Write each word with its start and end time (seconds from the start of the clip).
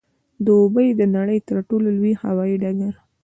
دوبۍ 0.45 0.87
د 0.99 1.01
نړۍ 1.15 1.37
د 1.41 1.45
تر 1.49 1.57
ټولو 1.69 1.87
لوی 1.97 2.13
هوايي 2.21 2.55
ډګر 2.63 2.93